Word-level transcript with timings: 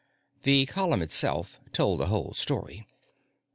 The 0.41 0.65
column 0.65 1.03
itself 1.03 1.59
told 1.71 1.99
the 1.99 2.07
whole 2.07 2.33
story. 2.33 2.87